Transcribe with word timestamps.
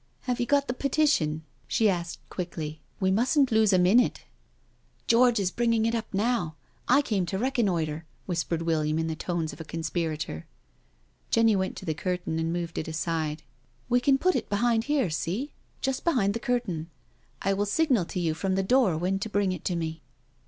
•'Have 0.21 0.39
you 0.39 0.47
got 0.47 0.67
the 0.67 0.73
Petition?" 0.73 1.43
she 1.67 1.87
asked 1.87 2.27
quickly.•• 2.29 2.81
We 2.99 3.11
mustn't 3.11 3.51
lose 3.51 3.71
a 3.71 3.77
minute."•• 3.77 4.21
George 5.05 5.39
is 5.39 5.51
bringing 5.51 5.85
it 5.85 5.93
up 5.93 6.11
now— 6.11 6.55
I 6.87 7.03
came 7.03 7.27
to 7.27 7.37
recon 7.37 7.65
noitre/' 7.65 8.01
whispered 8.25 8.61
Williain 8.63 8.97
in 8.99 9.05
the 9.05 9.15
tones 9.15 9.53
of 9.53 9.61
a 9.61 9.63
conspirator. 9.63 10.47
Jenny 11.29 11.55
went 11.55 11.75
to 11.77 11.85
the 11.85 11.93
curtain 11.93 12.39
and 12.39 12.51
moved 12.51 12.79
it 12.79 12.87
aside." 12.87 13.43
We 13.89 13.99
can 13.99 14.17
put 14.17 14.35
it 14.35 14.49
behind 14.49 14.85
here, 14.85 15.11
see? 15.11 15.53
Just 15.81 16.03
behind 16.03 16.33
the 16.33 16.39
curtain. 16.39 16.89
I 17.43 17.53
will 17.53 17.67
signal 17.67 18.05
to 18.05 18.19
you 18.19 18.33
from 18.33 18.55
the 18.55 18.63
door 18.63 18.97
when 18.97 19.19
to 19.19 19.29
bring 19.29 19.51
it 19.51 19.63
to 19.65 19.75
me." 19.75 20.01